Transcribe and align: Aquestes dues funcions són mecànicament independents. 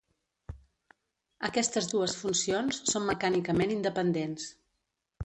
Aquestes 1.49 1.89
dues 1.91 2.15
funcions 2.21 2.79
són 2.93 3.05
mecànicament 3.11 3.75
independents. 3.77 4.49